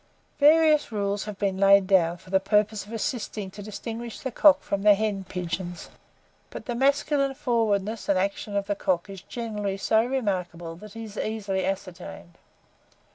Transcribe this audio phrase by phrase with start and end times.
[0.39, 4.61] Various rules have been laid down for the purpose of assisting to distinguish the cock
[4.63, 5.75] from the hen pigeon;
[6.49, 11.03] but the masculine forwardness and action of the cock is generally so remarkable, that he
[11.03, 12.39] is easily ascertained.